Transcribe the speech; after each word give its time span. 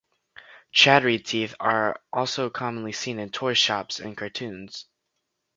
Chattery 0.71 1.19
Teeth 1.19 1.53
are 1.59 2.01
also 2.11 2.49
commonly 2.49 2.91
seen 2.91 3.19
in 3.19 3.29
toy 3.29 3.53
shops 3.53 3.99
in 3.99 4.15
cartoons. 4.15 4.87